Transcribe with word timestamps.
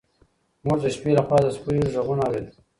موږ 0.65 0.77
د 0.83 0.85
شپې 0.95 1.11
لخوا 1.17 1.37
د 1.43 1.47
سپیو 1.55 1.93
غږونه 1.95 2.21
اورېدل. 2.25 2.55